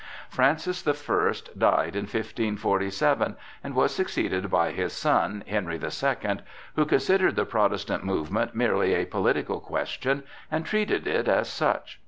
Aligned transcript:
Francis 0.29 0.81
the 0.81 0.95
First 0.95 1.59
died 1.59 1.95
in 1.95 2.05
1547 2.05 3.35
and 3.63 3.75
was 3.75 3.93
succeeded 3.93 4.49
by 4.49 4.71
his 4.71 4.93
son, 4.93 5.43
Henry 5.45 5.77
the 5.77 5.91
Second, 5.91 6.41
who 6.75 6.87
considered 6.87 7.35
the 7.35 7.45
Protestant 7.45 8.03
movement 8.03 8.55
merely 8.55 8.95
a 8.95 9.05
political 9.05 9.59
question, 9.59 10.23
and 10.49 10.65
treated 10.65 11.05
it 11.05 11.27
as 11.27 11.47
such. 11.49 11.99